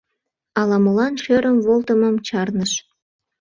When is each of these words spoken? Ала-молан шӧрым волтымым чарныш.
Ала-молан 0.59 1.13
шӧрым 1.23 1.57
волтымым 1.65 2.15
чарныш. 2.27 2.71